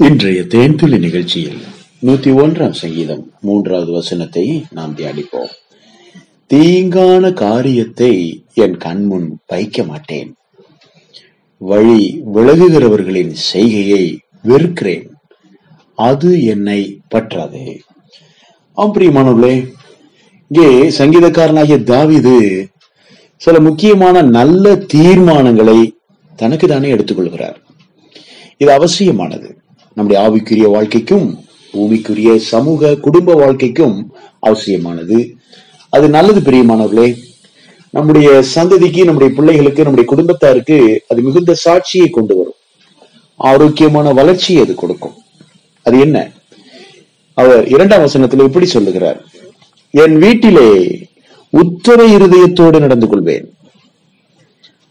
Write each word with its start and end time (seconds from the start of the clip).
இன்றைய 0.00 0.40
தேன்துளி 0.40 0.98
நிகழ்ச்சியில் 0.98 1.56
நூத்தி 2.06 2.30
ஒன்றாம் 2.42 2.70
சங்கீதம் 2.70 3.32
மூன்றாவது 3.40 3.92
வசனத்தை 3.92 4.64
நாம் 4.70 4.96
தியானிப்போம். 4.96 5.50
தீங்கான 6.54 7.32
காரியத்தை 7.32 8.44
என் 8.54 8.76
கண்முன் 8.76 9.38
வைக்க 9.46 9.82
மாட்டேன். 9.82 10.34
வழி 11.58 12.22
விலகுகிறவர்களின் 12.34 13.32
செய்கையை 13.32 14.18
வெறுக்கிறேன். 14.42 15.10
அது 15.94 16.44
என்னை 16.44 17.00
பற்றாது. 17.14 17.80
ஆம் 18.72 18.94
இங்கே 19.00 20.70
சங்கீதக்காரனாகிய 20.98 21.78
தாவிது 21.92 22.66
சில 23.36 23.60
முக்கியமான 23.60 24.22
நல்ல 24.22 24.74
தீர்மானங்களை 24.74 25.90
தனக்கு 26.36 26.68
தானே 26.68 26.92
எடுத்துக்கொள்கிறார். 26.92 27.56
இது 28.56 28.72
அவசியமானது. 28.72 29.66
நம்முடைய 29.98 30.22
ஆவிக்குரிய 30.28 30.70
வாழ்க்கைக்கும் 30.70 31.44
பூமிக்குரிய 31.72 32.36
சமூக 32.36 32.94
குடும்ப 32.94 33.34
வாழ்க்கைக்கும் 33.34 34.14
அவசியமானது. 34.40 35.36
அது 35.88 36.08
நல்லது 36.08 36.40
பிரியமானவர்களே. 36.40 37.16
நம்முடைய 37.90 38.44
சந்ததிக்கு 38.54 39.04
நம்முடைய 39.04 39.34
பிள்ளைகளுக்கு 39.34 39.82
நம்முடைய 39.82 40.10
குடும்பத்தாருக்கு 40.10 41.00
அது 41.08 41.22
மிகுந்த 41.22 41.56
சாட்சியை 41.64 42.10
கொண்டு 42.10 42.36
வரும். 42.36 42.58
ஆரோக்கியமான 43.36 44.12
வளர்ச்சியை 44.12 44.62
அது 44.62 44.74
கொடுக்கும். 44.74 45.14
அது 45.82 46.00
என்ன? 46.00 46.30
அவர் 47.34 47.68
இரண்டாம் 47.68 48.00
வசனத்தில் 48.00 48.40
இப்படி 48.40 48.66
சொல்லுகிறார். 48.66 49.24
என் 49.90 50.18
வீட்டிலே 50.18 50.98
உத்தர 51.50 52.06
இருதயத்தோடு 52.06 52.78
நடந்து 52.78 53.08
கொள்வேன். 53.08 53.54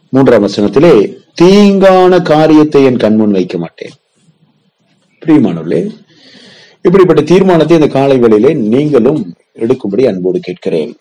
மூன்றாம் 0.10 0.48
வசனத்திலே 0.48 1.16
தீங்கான 1.42 2.22
காரியத்தை 2.22 2.84
என் 2.84 2.98
கண்முன் 2.98 3.32
வைக்க 3.32 3.58
மாட்டேன். 3.58 3.92
பிரியமானவர்களே 5.26 5.90
இப்படிப்பட்ட 6.82 7.22
தீர்மானத்தை 7.22 7.78
இந்த 7.78 7.88
காலை 7.88 8.18
வேளையிலே 8.18 8.54
நீங்களும் 8.54 9.34
எடுக்கும்படி 9.56 10.08
அன்போடு 10.08 10.40
கேட்கிறேன். 10.40 10.96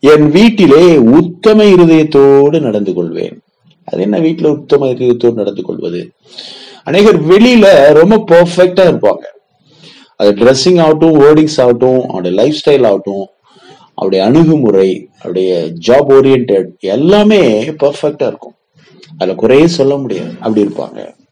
என் 0.00 0.30
வீட்டிலே 0.30 0.96
உத்தம 0.96 1.64
இருதயத்தோடு 1.64 2.60
நடந்து 2.60 2.94
கொள்வேன். 2.94 3.40
அது 3.84 4.02
என்ன 4.02 4.18
வீட்டுல 4.18 4.46
உத்தம 4.46 4.86
இருதயத்தோடு 4.86 5.32
நடந்து 5.32 5.62
கொள்வது? 5.62 6.10
அநேகர் 6.84 7.26
வெளியில 7.26 7.92
ரொம்ப 7.92 8.16
பர்ஃபெக்டா 8.16 8.84
இருப்பாங்க. 8.90 9.24
அது 10.16 10.34
ட்ரெஸ்ஸிங் 10.34 10.80
ஆகட்டும் 10.80 11.20
வேர்டிங்ஸ் 11.20 11.60
ஆகட்டும் 11.60 12.08
அவருடைய 12.08 12.42
லைஃப் 12.42 12.60
ஸ்டைல் 12.64 12.86
ஆகட்டும் 12.86 13.26
அவருடைய 13.94 14.24
அணுகுமுறை 14.24 15.08
அவருடைய 15.16 15.72
ஜாப் 15.86 16.12
ஓரியன்ட் 16.12 16.78
எல்லாமே 16.78 17.70
பர்ஃபெக்டா 17.70 18.26
இருக்கும். 18.26 18.54
அதுல 19.18 19.36
குறையே 19.36 19.66
சொல்ல 19.66 19.96
முடியாது. 19.96 20.30
அப்படி 20.40 20.62
இருப்பாங்க. 20.66 21.22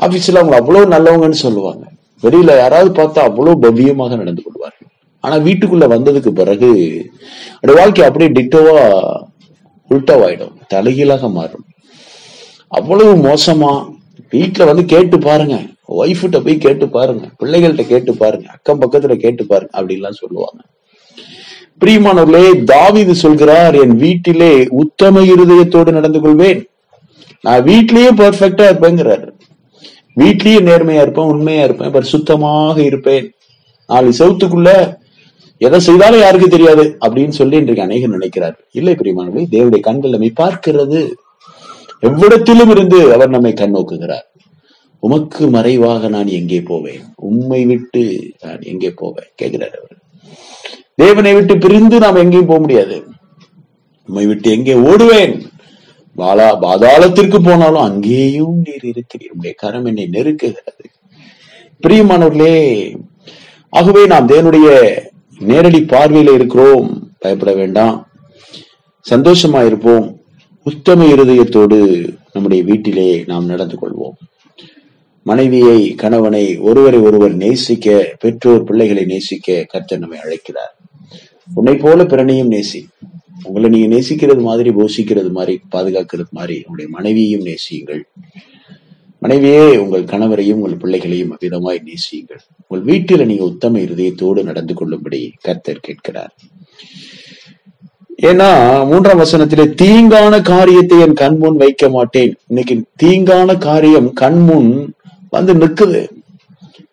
ஆபீஸ்ல 0.00 0.36
அவங்க 0.36 0.56
அவ்வளவு 0.56 0.84
நல்லவங்கன்னு 0.86 1.42
சொல்லுவாங்க. 1.44 1.86
வெளியில 2.22 2.56
யாராவது 2.56 3.02
பார்த்தா 3.02 3.18
அவ்வளவு 3.18 3.60
பவ்யமாக 3.60 4.16
நடந்து 4.16 4.42
கொள்வார்கள். 4.42 4.88
ஆனா 5.20 5.36
வீட்டுக்குள்ள 5.36 5.98
வந்ததுக்கு 5.98 6.28
பிறகு 6.28 6.70
அந்த 7.60 7.80
வாழ்க்கை 7.80 8.04
அப்படியே 8.04 8.30
டிட்டோவா 8.30 9.02
உள்டவாயிடும். 9.90 10.52
தலைகீழாக 10.68 11.28
மாறும். 11.28 11.64
அவ்வளவு 12.68 13.16
மோசமா 13.16 13.96
வீட்டுல 14.30 14.64
வந்து 14.64 14.84
கேட்டு 14.84 15.18
பாருங்க. 15.18 15.54
ஒய்ஃபிட்ட 15.88 16.44
போய் 16.44 16.58
கேட்டு 16.58 16.88
பாருங்க. 16.88 17.28
பிள்ளைகள்கிட்ட 17.40 17.86
கேட்டு 17.86 18.16
பாருங்க. 18.16 18.48
அக்கம் 18.50 18.80
பக்கத்துல 18.80 19.14
கேட்டு 19.16 19.46
பாருங்க. 19.46 19.82
அப்படின்லாம் 19.82 20.10
சொல்லுவாங்க. 20.10 20.60
பிரியமானவர்களே 21.80 22.74
தாவிது 22.74 23.10
சொல்கிறார் 23.10 23.74
என் 23.74 23.96
வீட்டிலே 23.96 24.66
உத்தம 24.68 25.20
இருதயத்தோடு 25.20 25.92
நடந்து 25.92 26.20
கொள்வேன். 26.20 26.66
நான் 27.40 27.64
வீட்லயே 27.64 28.08
பர்ஃபெக்டா 28.16 28.64
இருப்பேங்கிறாரு. 28.70 29.37
வீட்லயே 30.18 30.60
நேர்மையா 30.68 31.02
இருப்பேன் 31.04 31.30
உண்மையா 31.32 31.64
இருப்பேன் 31.64 31.94
பரிசுத்தமாக 31.96 32.78
இருப்பேன். 32.78 33.26
நாலு 33.86 34.08
செவத்துக்குள்ள 34.18 34.70
எதை 35.60 35.78
செய்தாலும் 35.80 36.20
யாருக்கு 36.20 36.48
தெரியாது 36.48 36.84
அப்படின்னு 37.04 37.34
சொல்லி 37.40 37.56
இன்றைக்கு 37.56 37.84
அநேகர் 37.86 38.16
நினைக்கிறார் 38.16 38.56
இல்லை 38.72 38.94
பிரியமானவர்களே 38.94 39.46
தேவடைய 39.54 39.80
கண்கள் 39.80 40.14
நம்மை 40.16 40.30
பார்க்கிறது. 40.40 41.00
எவ்விடத்திலும் 42.08 42.72
இருந்து 42.74 42.98
அவர் 43.14 43.34
நம்மை 43.36 43.52
கண்ணோக்குகிறார் 43.52 44.26
உமக்கு 45.02 45.44
மறைவாக 45.54 46.08
நான் 46.08 46.30
எங்கே 46.38 46.60
போவேன்? 46.60 47.02
உண்மை 47.28 47.60
விட்டு 47.66 48.02
நான் 48.42 48.62
எங்கே 48.62 48.90
போவேன்? 48.90 49.28
கேட்கிறார் 49.40 49.76
அவர். 49.80 49.96
தேவனை 50.94 51.32
விட்டு 51.34 51.54
பிரிந்து 51.58 51.98
நாம் 52.04 52.22
எங்கேயும் 52.22 52.50
போக 52.50 52.60
முடியாது. 52.60 52.96
உண்மை 54.08 54.26
விட்டு 54.26 54.48
எங்கே 54.56 54.74
ஓடுவேன்? 54.90 55.34
பாலா 56.18 56.58
பாதாளத்திற்கு 56.60 57.42
போனாலும் 57.42 57.82
அங்கேயும் 57.82 58.64
நீர் 58.64 58.84
இருக்கிறீர். 58.84 59.32
உடைய 59.36 59.54
கரம் 59.58 59.84
என்னை 59.84 60.08
நெருக்குகிறது. 60.12 60.84
பிரியமானவர்களே 61.86 62.94
ஆகவே 63.70 64.06
நாம் 64.06 64.28
தேவனுடைய 64.28 64.98
நேரடி 65.38 65.80
பார்வையில 65.80 66.34
இருக்கிறோம். 66.34 67.10
பயப்பட 67.18 67.52
வேண்டாம். 67.52 68.08
சந்தோஷமா 69.10 69.66
இருப்போம் 69.66 70.20
உத்தம 70.64 71.04
இருதயத்தோடு 71.04 72.08
நம்முடைய 72.32 72.62
வீட்டிலே 72.62 73.24
நாம் 73.26 73.46
நடந்து 73.46 73.76
கொள்வோம். 73.82 74.26
மனைவியை 75.22 75.94
கணவனை 75.94 76.58
ஒருவரை 76.58 77.00
ஒருவர் 77.00 77.34
நேசிக்க 77.34 78.16
பெற்றோர் 78.18 78.64
பிள்ளைகளை 78.64 79.04
நேசிக்க 79.04 79.64
கர்த்தர் 79.68 79.98
நம்மை 79.98 80.18
அழைக்கிறார். 80.18 80.76
உன்னை 81.54 81.76
போல 81.76 82.04
பிறனையும் 82.04 82.50
நேசி. 82.50 82.82
உங்களை 83.42 83.68
நீங்க 83.68 83.88
நேசிக்கிறது 83.96 84.40
மாதிரி 84.40 84.70
போஷிக்கிறது 84.70 85.30
மாதிரி 85.30 85.60
பாதுகாக்கிறது 85.72 86.30
மாதிரி 86.30 86.56
உங்களுடைய 86.56 86.88
மனைவியையும் 86.90 87.42
நேசியுங்கள். 87.42 88.02
மனைவியே 89.18 89.76
உங்கள் 89.76 90.04
கணவரையும் 90.04 90.60
உங்கள் 90.60 90.76
பிள்ளைகளையும் 90.76 91.32
அவ்விதமாய் 91.34 91.80
நேசியுங்கள். 91.82 92.40
உங்கள் 92.66 92.86
வீட்டில 92.90 93.24
நீங்க 93.24 93.44
உத்தம 93.44 93.78
இருதயத்தோடு 93.78 94.42
நடந்து 94.42 94.74
கொள்ளும்படி 94.74 95.32
கர்த்தர் 95.40 95.80
கேட்கிறார். 95.80 96.34
ஏன்னா 98.22 98.50
மூன்றாம் 98.86 99.20
வசனத்திலே 99.20 99.66
தீங்கான 99.82 100.42
காரியத்தை 100.42 101.00
என் 101.00 101.12
கண்முன் 101.12 101.56
வைக்க 101.56 101.88
மாட்டேன். 101.88 102.32
இன்னைக்கு 102.46 102.84
தீங்கான 103.02 103.58
காரியம் 103.58 104.12
கண்முன் 104.12 104.94
வந்து 105.28 105.54
நிற்குது. 105.54 106.08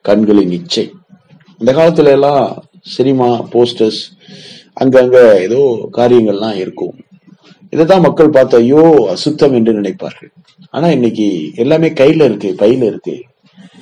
கண்களின் 0.01 0.51
இச்சை. 0.51 0.91
இந்த 1.57 1.71
காலத்துல 1.73 2.05
எல்லாம் 2.05 2.63
சினிமா 2.81 3.29
போஸ்டர்ஸ் 3.53 4.01
அங்கங்க 4.81 5.17
ஏதோ 5.41 5.89
காரியங்கள்லாம் 5.97 6.55
இருக்கும். 6.55 6.95
இதைதான் 7.73 8.05
மக்கள் 8.07 8.29
பார்த்து 8.29 8.57
ஐயோ 8.57 8.81
அசுத்தம் 9.13 9.53
என்று 9.53 9.71
நினைப்பார்கள். 9.81 10.31
ஆனா 10.69 10.87
இன்னைக்கு 10.87 11.27
எல்லாமே 11.55 11.89
கையில 11.89 12.25
இருக்கு 12.29 12.55
பையில 12.59 12.83
இருக்கு. 12.91 13.15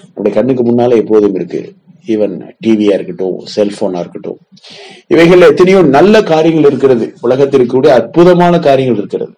நம்முடைய 0.05 0.33
கண்ணுக்கு 0.37 0.63
முன்னாலே 0.63 0.97
எப்போதும் 0.97 1.35
இருக்கு. 1.35 1.61
ஈவன் 2.07 2.35
டிவியா 2.65 2.93
இருக்கட்டும் 2.93 3.37
செல்போனா 3.55 3.99
இருக்கட்டும். 3.99 4.39
இவைகள்ல 5.09 5.49
எத்தனையோ 5.51 5.81
நல்ல 5.97 6.23
காரியங்கள் 6.23 6.69
இருக்கிறது. 6.71 7.05
உலகத்தில் 7.21 7.65
கூட 7.65 7.93
அற்புதமான 7.93 8.59
காரியங்கள் 8.59 9.01
இருக்கிறது. 9.01 9.33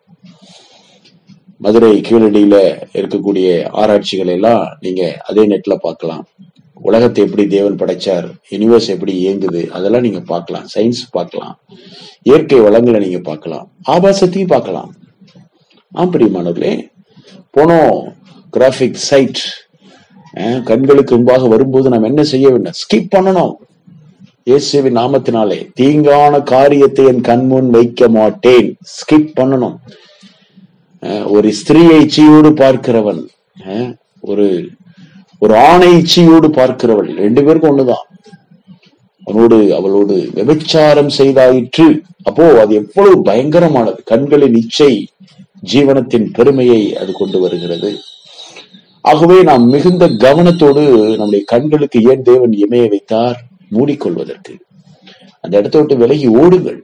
மதுரை 1.58 1.92
கீழடியில 2.08 2.56
இருக்கக்கூடிய 2.94 3.48
ஆராய்ச்சிகளை 3.72 4.34
எல்லாம் 4.34 4.64
நீங்க 4.80 5.04
அதே 5.26 5.44
நெட்ல 5.48 5.76
பார்க்கலாம். 5.76 6.24
உலகத்தை 6.90 7.22
எப்படி 7.26 7.44
தேவன் 7.56 7.80
படைச்சார் 7.82 8.28
யூனிவர்ஸ் 8.54 8.90
எப்படி 8.94 9.14
இயங்குது 9.24 9.62
அதெல்லாம் 9.78 10.06
நீங்க 10.08 10.22
பார்க்கலாம் 10.32 10.66
சயின்ஸ் 10.76 11.02
பார்க்கலாம் 11.18 11.54
இயற்கை 12.30 12.60
வளங்களை 12.66 13.00
நீங்க 13.06 13.20
பார்க்கலாம் 13.30 13.66
ஆபாசத்தையும் 13.96 14.54
பார்க்கலாம். 14.56 14.90
ஆம் 15.92 16.14
பிரியமானவர்களே 16.14 16.74
போனோம் 17.58 17.94
கிராபிக் 18.56 19.00
சைட் 19.10 19.44
கண்களுக்கு 20.70 21.14
முன்பாக 21.16 21.48
வரும்போது 21.52 21.92
நாம் 21.94 22.10
என்ன 22.10 22.24
செய்ய 22.32 22.48
வேண்டும்? 22.54 22.78
ஸ்கிப் 22.82 23.14
பண்ணணும். 23.16 23.54
இயேசுவின் 24.50 24.98
நாமத்தினாலே 24.98 25.60
தீங்கான 25.80 26.42
காரியத்தை 26.54 27.06
என் 27.12 27.22
கண்முன் 27.30 27.70
வைக்க 27.76 28.10
மாட்டேன். 28.18 28.68
ஸ்கிப் 28.96 29.32
பண்ணணும். 29.40 29.78
ஒரு 31.36 31.50
ஸ்திரீயை 31.60 32.02
சீயோடு 32.16 32.52
பார்க்கிறவன் 32.64 33.22
ஒரு 34.30 34.48
ஒரு 35.46 35.56
ஆணை 35.58 35.88
இச்சையோடு 35.94 36.48
பார்க்கிறவள் 36.58 37.10
ரெண்டு 37.16 37.44
பேருக்கும் 37.44 37.72
ஒண்ணுதான். 37.72 38.06
அவனோடு 39.24 39.58
அவளோடு 39.76 40.16
விபச்சாரம் 40.36 41.12
செய்தாயிற்று. 41.18 41.86
அப்போ 42.24 42.46
அது 42.62 42.76
எவ்வளவு 42.76 43.16
பயங்கரமானது. 43.24 44.00
கண்களின் 44.06 44.56
இச்சை 44.56 45.08
ஜீவனத்தின் 45.74 46.28
பெருமையை 46.34 46.82
அது 46.98 47.12
கொண்டு 47.12 47.40
வருகிறது. 47.40 47.92
ஆகவே 49.02 49.44
நாம் 49.44 49.66
மிகுந்த 49.68 50.06
கவனத்தோடு 50.26 50.84
நம்முடைய 51.18 51.42
கண்களுக்கு 51.46 52.02
ஏன் 52.12 52.22
தேவன் 52.22 52.56
இமைய 52.64 52.90
வைத்தார்? 52.90 53.38
மூடிக்கொள்வதற்கு. 53.72 54.54
அந்த 55.42 55.58
இடத்தை 55.58 55.82
விட்டு 55.82 55.98
விலகி 55.98 56.28
ஓடுங்கள். 56.28 56.80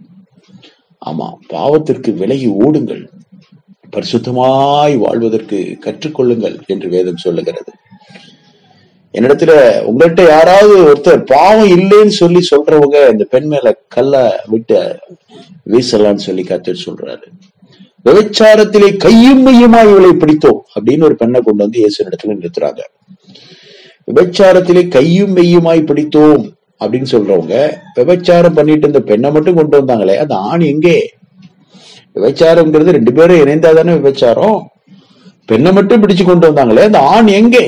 ஆமா 1.06 1.28
பாவத்திற்கு 1.50 2.14
விலகி 2.14 2.50
ஓடுங்கள். 2.66 3.04
பரிசுத்தமாய் 3.92 4.98
வாழ்வதற்கு 4.98 5.78
கற்றுக்கொள்ளுங்கள் 5.86 6.58
என்று 6.68 6.90
வேதம் 6.90 7.24
சொல்லுகிறது. 7.28 7.72
என்னிடத்துல 9.14 9.54
உங்கள்கிட்ட 9.90 10.30
யாராவது 10.30 10.74
ஒருத்தர் 10.84 11.22
பாவம் 11.26 11.72
இல்லைன்னு 11.78 12.08
சொல்லி 12.08 12.42
சொல்றவங்க 12.52 13.12
இந்த 13.12 13.24
பெண் 13.24 13.48
மேல 13.48 13.78
கல்ல 13.88 14.42
விட்டு 14.48 15.00
வீசலாம்னு 15.74 16.26
சொல்லி 16.28 16.44
கத்தர் 16.44 16.86
சொல்றாரு. 16.86 17.26
விபச்சாரத்திலே 18.06 18.98
கையும் 18.98 19.48
மையுமாய் 19.48 19.90
இவளை 19.90 20.12
பிடித்தோம் 20.12 20.62
அப்படின்னு 20.76 21.04
ஒரு 21.04 21.16
பெண்ணை 21.16 21.42
கொண்டு 21.42 21.64
வந்து 21.64 21.78
இயேசு 21.78 22.06
இடத்துல 22.06 22.36
நிறுத்துறாங்க. 22.38 22.82
விபச்சாரத்திலே 24.08 24.88
கையும் 24.88 25.36
மெய்யுமாய் 25.38 25.88
பிடித்தோம் 25.90 26.44
அப்படின்னு 26.82 27.06
சொல்றவங்க 27.06 27.56
விபச்சாரம் 27.98 28.54
பண்ணிட்டு 28.54 28.82
இருந்த 28.82 29.00
பெண்ணை 29.00 29.32
மட்டும் 29.32 29.56
கொண்டு 29.56 29.82
வந்தாங்களே 29.82 30.16
அந்த 30.16 30.36
ஆண் 30.36 30.60
எங்கே? 30.60 30.96
விபச்சாரம்ங்கிறது 32.16 32.92
ரெண்டு 32.92 33.14
பேரும் 33.14 33.42
இணைந்தாதானே 33.44 33.94
விபச்சாரம்? 34.00 34.58
பெண்ணை 35.46 35.72
மட்டும் 35.74 36.02
பிடிச்சு 36.04 36.24
கொண்டு 36.24 36.48
வந்தாங்களே 36.50 36.84
அந்த 36.84 37.00
ஆண் 37.00 37.28
எங்கே? 37.28 37.64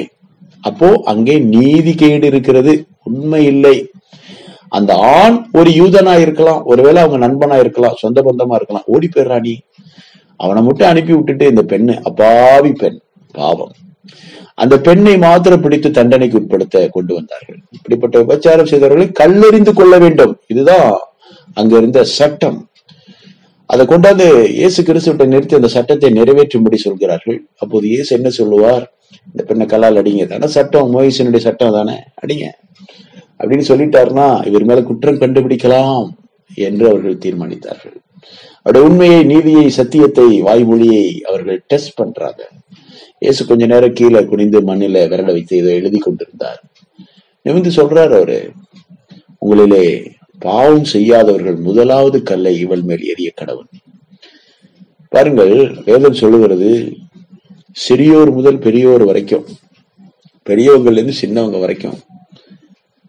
அப்போ 0.63 0.87
அங்கே 1.05 1.39
நீதி 1.39 1.93
கேடு 1.95 2.27
இருக்கிறது. 2.27 2.73
உண்மை 3.03 3.45
இல்லை. 3.45 3.75
அந்த 4.69 4.91
ஆண் 4.95 5.37
ஒரு 5.53 5.69
யூதனா 5.69 6.19
இருக்கலாம். 6.19 6.61
ஒருவேளை 6.65 7.01
அவங்க 7.01 7.27
நண்பனா 7.27 7.59
இருக்கலாம். 7.59 7.95
சொந்த 7.97 8.21
பந்தமா 8.21 8.55
இருக்கலாம். 8.55 8.83
ஓடி 8.85 9.09
போயிடுறா 9.09 9.39
நீ. 9.39 9.53
அவனை 10.37 10.61
மட்டும் 10.63 10.87
அனுப்பி 10.87 11.13
விட்டுட்டு 11.13 11.47
இந்த 11.47 11.63
பெண்ணு 11.63 12.01
அப்பாவி 12.01 12.71
பெண். 12.71 12.99
பாவம். 13.31 13.71
அந்த 14.55 14.79
பெண்ணை 14.79 15.17
மாத்திரம் 15.17 15.61
பிடித்து 15.61 15.91
தண்டனைக்கு 15.91 16.37
உட்படுத்த 16.37 16.87
கொண்டு 16.91 17.13
வந்தார்கள். 17.13 17.59
இப்படிப்பட்ட 17.71 18.19
விபச்சாரம் 18.19 18.65
செய்தவர்களை 18.65 19.07
கல்லெறிந்து 19.19 19.73
கொள்ள 19.73 19.97
வேண்டும். 19.97 20.37
இதுதான் 20.47 20.99
அங்க 21.53 21.77
இருந்த 21.77 22.03
சட்டம். 22.03 22.67
அதை 23.65 23.85
கொண்டாந்து 23.85 24.43
இயேசு 24.43 24.83
கிறிஸ்துவிட்ட 24.83 25.25
நிறுத்தி 25.25 25.55
அந்த 25.55 25.67
சட்டத்தை 25.67 26.09
நிறைவேற்றும்படி 26.13 26.75
சொல்கிறார்கள். 26.75 27.47
அப்போது 27.57 27.87
இயேசு 27.87 28.15
என்ன 28.15 28.29
சொல்லுவார்? 28.29 28.93
இந்த 29.25 29.43
பெண்ணை 29.43 29.65
கல்லால் 29.65 30.01
அடிங்க. 30.01 30.27
தானே 30.27 30.47
சட்டம். 30.47 30.93
மோயிசனுடைய 30.95 31.37
சட்டம் 31.37 31.71
தானே? 31.71 31.95
அடிங்க. 32.25 32.45
அப்படின்னு 33.39 33.65
சொல்லிட்டாருன்னா 33.67 34.47
இவர் 34.47 34.63
மேல 34.63 34.81
குற்றம் 34.81 35.19
கண்டுபிடிக்கலாம் 35.19 36.09
என்று 36.55 36.89
அவர்கள் 36.89 37.17
தீர்மானித்தார்கள். 37.17 37.95
அவருடைய 38.57 38.87
உண்மையை 38.89 39.23
நீதியை 39.23 39.69
சத்தியத்தை 39.69 40.41
வாய்மொழியை 40.41 41.21
அவர்கள் 41.21 41.63
டெஸ்ட் 41.67 41.95
பண்றாங்க. 41.95 42.49
இயேசு 43.19 43.45
கொஞ்ச 43.45 43.65
நேரம் 43.65 43.93
கீழே 43.93 44.25
குனிந்து 44.25 44.61
மண்ணில 44.61 45.01
விரல 45.11 45.25
வைத்து 45.25 45.57
இதை 45.57 45.75
எழுதி 45.75 45.97
கொண்டிருந்தார். 45.97 46.63
நிமிந்து 47.45 47.71
சொல்றாரு 47.75 48.13
அவரு 48.19 48.51
உங்களிலே 49.45 50.11
பாவம் 50.45 50.87
செய்யாதவர்கள் 50.93 51.57
முதலாவது 51.67 52.17
கல்லை 52.29 52.53
இவள் 52.63 52.83
மேல் 52.89 53.03
எரிய 53.11 53.29
கடவுள். 53.39 53.69
பாருங்கள் 55.13 55.53
வேதம் 55.85 56.19
சொல்லுகிறது 56.21 56.69
சிறியோர் 57.83 58.31
முதல் 58.37 58.63
பெரியோர் 58.65 59.03
வரைக்கும் 59.09 59.45
பெரியவங்கள்ல 60.49 61.01
இருந்து 61.01 61.21
சின்னவங்க 61.21 61.59
வரைக்கும் 61.59 61.97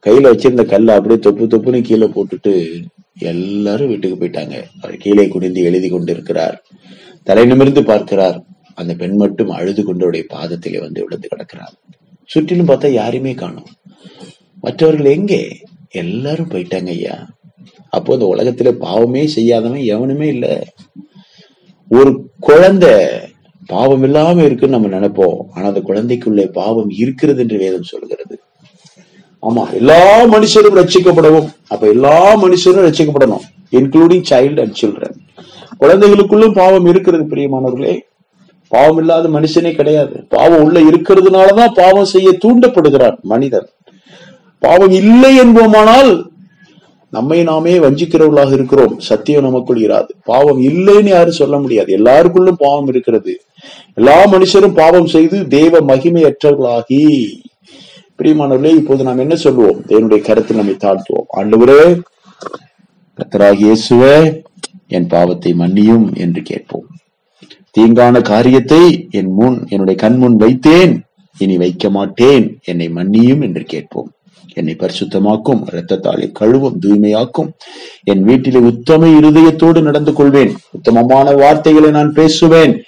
கையில 0.06 0.30
வச்சிருந்த 0.32 0.62
கல்லை 0.72 0.92
அப்படியே 0.94 1.20
தொப்பு 1.26 1.44
தொப்புன்னு 1.52 1.80
கீழே 1.88 2.06
போட்டுட்டு 2.06 2.52
எல்லாரும் 3.30 3.90
வீட்டுக்கு 3.92 4.16
போயிட்டாங்க. 4.20 4.56
அவர் 4.82 5.02
கீழே 5.04 5.24
குனிந்து 5.28 5.60
எழுதி 5.68 5.88
கொண்டிருக்கிறார். 5.88 6.56
தலை 7.28 7.44
நிமிர்ந்து 7.50 7.82
பார்க்கிறார். 7.90 8.38
அந்த 8.80 8.92
பெண் 9.00 9.16
மட்டும் 9.22 9.50
அழுது 9.58 9.82
கொண்டு 9.84 10.04
அவருடைய 10.04 10.24
பாதத்திலே 10.34 10.78
வந்து 10.86 11.02
விழுந்து 11.04 11.28
கிடக்கிறார் 11.28 11.74
சுற்றிலும் 12.30 12.68
பார்த்தா 12.68 12.88
யாரையுமே 13.00 13.32
காணும். 13.34 13.70
மற்றவர்கள் 14.60 15.14
எங்கே? 15.16 15.42
எல்லாரும் 15.94 16.48
போயிட்டாங்க 16.48 16.86
ஐயா. 16.86 17.16
அப்போ 17.90 18.14
இந்த 18.14 18.26
உலகத்துல 18.34 18.70
பாவமே 18.70 19.26
செய்யாதவன் 19.26 19.84
எவனுமே 19.94 20.28
இல்ல. 20.28 20.46
ஒரு 21.88 22.10
குழந்தை 22.40 22.94
பாவம் 23.66 24.02
இல்லாம 24.02 24.42
இருக்குன்னு 24.42 24.78
நம்ம 24.78 24.90
நினைப்போம். 24.96 25.38
ஆனா 25.54 25.66
அந்த 25.66 25.80
குழந்தைக்குள்ளே 25.80 26.46
பாவம் 26.52 26.90
இருக்கிறது 27.02 27.42
என்று 27.42 27.58
வேதம் 27.58 27.90
சொல்கிறது. 27.92 28.40
ஆமா 29.42 29.74
எல்லா 29.74 30.24
மனுஷரும் 30.24 30.78
ரச்சிக்கப்படவும் 30.80 31.48
அப்ப 31.68 31.88
எல்லா 31.88 32.42
மனுஷரும் 32.42 32.86
ரட்சிக்கப்படணும் 32.88 33.44
இன்க்ளூடிங் 33.72 34.26
சைல்டு 34.30 34.60
அண்ட் 34.60 34.78
சில்ட்ரன் 34.82 35.16
குழந்தைகளுக்குள்ளும் 35.80 36.54
பாவம் 36.54 36.86
இருக்கிறது 36.86 37.24
பிரியமானவர்களே. 37.24 37.94
பாவம் 38.68 38.98
இல்லாத 38.98 39.28
மனுஷனே 39.28 39.72
கிடையாது. 39.74 40.24
பாவம் 40.28 40.62
உள்ள 40.62 40.80
இருக்கிறதுனாலதான் 40.80 41.74
பாவம் 41.74 42.04
செய்ய 42.04 42.28
தூண்டப்படுகிறான் 42.44 43.16
மனிதன். 43.32 43.68
பாவம் 44.66 44.94
இல்லை 45.00 45.32
என்போமானால் 45.40 46.12
நம்மை 47.16 47.38
நாமே 47.48 47.72
வஞ்சிக்கிறவர்களாக 47.78 48.52
இருக்கிறோம். 48.56 48.94
சத்தியம் 49.08 49.46
நமக்குள் 49.46 49.80
இராது. 49.86 50.12
பாவம் 50.30 50.60
இல்லைன்னு 50.68 51.10
யாரும் 51.16 51.40
சொல்ல 51.40 51.56
முடியாது. 51.64 51.90
எல்லாருக்குள்ளும் 51.98 52.62
பாவம் 52.64 52.88
இருக்கிறது. 52.92 53.32
எல்லா 53.94 54.16
மனுஷரும் 54.32 54.78
பாவம் 54.80 55.12
செய்து 55.14 55.38
தேவ 55.56 55.80
மகிமையற்றவர்களாகி. 55.90 57.02
பிரியமானவர்களே 58.18 58.72
இப்போது 58.80 59.02
நாம் 59.06 59.22
என்ன 59.24 59.36
சொல்லுவோம் 59.44 59.78
தேவனுடைய 59.90 60.20
கருத்தில் 60.28 60.60
நம்மை 60.60 60.74
தாழ்த்துவோம். 60.84 61.30
ஆண்டவரே 61.40 61.80
கத்தராகி 63.18 63.64
இயேசுவே 63.66 64.16
என் 64.96 65.08
பாவத்தை 65.14 65.50
மன்னியும் 65.62 66.06
என்று 66.24 66.40
கேட்போம். 66.42 66.86
தீங்கான 67.76 68.20
காரியத்தை 68.32 68.82
என் 69.10 69.30
முன் 69.38 69.56
என்னுடைய 69.68 69.96
கண் 70.02 70.18
முன் 70.22 70.36
வைத்தேன். 70.36 70.94
இனி 71.38 71.56
வைக்க 71.62 71.90
மாட்டேன் 71.90 72.46
என்னை 72.64 72.88
மன்னியும் 72.98 73.42
என்று 73.46 73.62
கேட்போம். 73.72 74.10
என்னை 74.54 74.76
பரிசுத்தமாக்கும் 74.78 75.62
இரத்தத்தாலே 75.72 76.26
கழுவும் 76.40 76.76
தூய்மையாக்கும். 76.80 77.48
என் 78.04 78.24
வீட்டிலே 78.24 78.58
உத்தம 78.58 79.06
இருதயத்தோடு 79.06 79.82
நடந்து 79.82 80.12
கொள்வேன். 80.12 80.56
உத்தமமான 80.72 81.30
வார்த்தைகளை 81.30 81.90
நான் 81.90 82.12
பேசுவேன். 82.12 82.82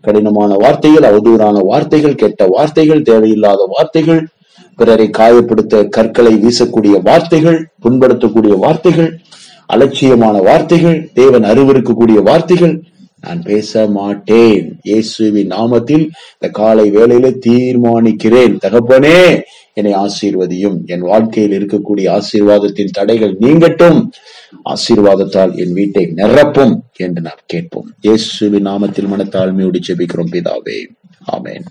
கடினமான 0.00 0.54
வார்த்தைகள் 0.54 1.06
அவதூறான 1.10 1.58
வார்த்தைகள் 1.64 2.14
கெட்ட 2.14 2.46
வார்த்தைகள் 2.46 3.02
தேவையில்லாத 3.02 3.66
வார்த்தைகள் 3.68 4.28
பிறரை 4.76 5.10
காயப்படுத்த 5.18 5.88
கற்களை 5.88 6.32
வீசக்கூடிய 6.34 7.02
வார்த்தைகள் 7.02 7.68
புண்படுத்தக்கூடிய 7.82 8.58
வார்த்தைகள் 8.58 9.20
அலட்சியமான 9.66 10.42
வார்த்தைகள் 10.42 11.10
தேவன் 11.14 11.42
அறிவிருக்கக்கூடிய 11.42 12.22
வார்த்தைகள் 12.22 12.82
நான் 13.24 13.42
பேச 13.42 13.86
மாட்டேன் 13.86 14.78
இயேசுவின் 14.82 15.48
நாமத்தில் 15.48 16.06
இந்த 16.38 16.48
காலை 16.52 16.90
வேளையில 16.90 17.32
தீர்மானிக்கிறேன். 17.46 18.56
தகப்பனே 18.66 19.42
என்னை 19.72 19.92
ஆசீர்வதியும். 19.94 20.84
என் 20.86 21.00
வாழ்க்கையில் 21.00 21.66
இருக்கக்கூடிய 21.66 22.08
ஆசீர்வாதத்தின் 22.08 22.92
தடைகள் 22.92 23.36
நீங்கட்டும். 23.40 24.08
ஆசீர்வாதத்தால் 24.64 25.56
என் 25.56 25.72
வீட்டை 25.72 26.12
நிரப்பும் 26.16 26.74
என்று 26.96 27.22
நாம் 27.22 27.42
கேட்போம். 27.46 27.90
இயேசுவின் 28.00 28.66
நாமத்தில் 28.66 29.10
மனத்தாழ்மையோடு 29.10 29.80
ஜெபிக்கிறோம் 29.88 30.32
பிதாவே. 30.32 30.78
ஆமேன். 31.32 31.66